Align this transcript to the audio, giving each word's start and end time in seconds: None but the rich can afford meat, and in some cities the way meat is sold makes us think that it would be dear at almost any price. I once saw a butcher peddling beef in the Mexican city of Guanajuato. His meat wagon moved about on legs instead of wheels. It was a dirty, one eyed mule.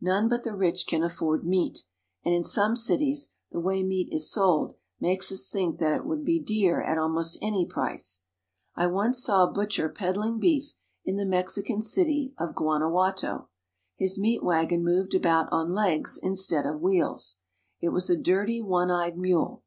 None 0.00 0.28
but 0.28 0.44
the 0.44 0.54
rich 0.54 0.86
can 0.86 1.02
afford 1.02 1.44
meat, 1.44 1.84
and 2.24 2.32
in 2.32 2.44
some 2.44 2.76
cities 2.76 3.32
the 3.50 3.58
way 3.58 3.82
meat 3.82 4.08
is 4.12 4.30
sold 4.30 4.76
makes 5.00 5.32
us 5.32 5.50
think 5.50 5.80
that 5.80 5.92
it 5.96 6.06
would 6.06 6.24
be 6.24 6.38
dear 6.38 6.80
at 6.80 6.96
almost 6.96 7.38
any 7.42 7.66
price. 7.66 8.22
I 8.76 8.86
once 8.86 9.18
saw 9.24 9.42
a 9.48 9.52
butcher 9.52 9.88
peddling 9.88 10.38
beef 10.38 10.74
in 11.04 11.16
the 11.16 11.26
Mexican 11.26 11.82
city 11.82 12.32
of 12.38 12.54
Guanajuato. 12.54 13.48
His 13.96 14.16
meat 14.16 14.44
wagon 14.44 14.84
moved 14.84 15.12
about 15.12 15.48
on 15.50 15.70
legs 15.72 16.18
instead 16.22 16.66
of 16.66 16.80
wheels. 16.80 17.38
It 17.80 17.88
was 17.88 18.08
a 18.08 18.16
dirty, 18.16 18.62
one 18.62 18.92
eyed 18.92 19.18
mule. 19.18 19.64